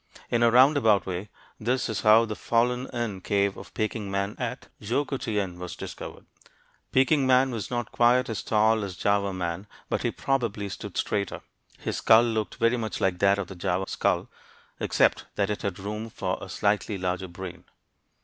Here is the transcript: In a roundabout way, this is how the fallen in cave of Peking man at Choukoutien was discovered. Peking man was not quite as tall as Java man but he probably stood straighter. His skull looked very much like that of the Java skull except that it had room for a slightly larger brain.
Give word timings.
In 0.31 0.41
a 0.41 0.49
roundabout 0.49 1.05
way, 1.05 1.29
this 1.59 1.87
is 1.87 2.01
how 2.01 2.25
the 2.25 2.35
fallen 2.35 2.87
in 2.87 3.21
cave 3.21 3.55
of 3.55 3.71
Peking 3.75 4.09
man 4.09 4.35
at 4.39 4.67
Choukoutien 4.81 5.59
was 5.59 5.75
discovered. 5.75 6.25
Peking 6.91 7.27
man 7.27 7.51
was 7.51 7.69
not 7.69 7.91
quite 7.91 8.27
as 8.27 8.41
tall 8.41 8.83
as 8.83 8.95
Java 8.97 9.31
man 9.31 9.67
but 9.89 10.01
he 10.01 10.09
probably 10.09 10.69
stood 10.69 10.97
straighter. 10.97 11.41
His 11.77 11.97
skull 11.97 12.23
looked 12.23 12.55
very 12.55 12.77
much 12.77 12.99
like 12.99 13.19
that 13.19 13.37
of 13.37 13.45
the 13.45 13.55
Java 13.55 13.85
skull 13.87 14.27
except 14.79 15.25
that 15.35 15.51
it 15.51 15.61
had 15.61 15.77
room 15.77 16.09
for 16.09 16.39
a 16.41 16.49
slightly 16.49 16.97
larger 16.97 17.27
brain. 17.27 17.65